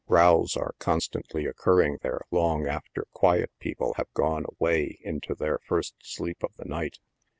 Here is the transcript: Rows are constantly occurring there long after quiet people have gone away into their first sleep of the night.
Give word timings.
Rows 0.07 0.57
are 0.57 0.73
constantly 0.79 1.45
occurring 1.45 1.99
there 2.01 2.21
long 2.31 2.65
after 2.65 3.05
quiet 3.13 3.51
people 3.59 3.93
have 3.97 4.11
gone 4.15 4.47
away 4.59 4.97
into 5.03 5.35
their 5.35 5.59
first 5.67 5.93
sleep 6.01 6.41
of 6.41 6.49
the 6.55 6.65
night. 6.65 6.97